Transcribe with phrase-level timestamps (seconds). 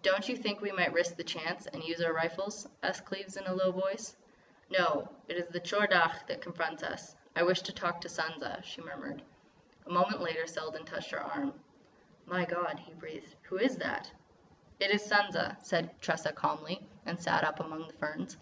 [0.00, 3.44] "Don't you think we might risk the chance and use our rifles?" asked Cleves in
[3.44, 4.16] a low voice.
[4.70, 5.12] "No.
[5.28, 7.14] It is the Tchor Dagh that confronts us.
[7.36, 9.22] I wish to talk to Sansa," she murmured.
[9.84, 11.52] A moment later Selden touched her arm.
[12.24, 14.10] "My God," he breathed, "who is that!"
[14.80, 18.38] "It is Sansa," said Tressa calmly, and sat up among the ferns.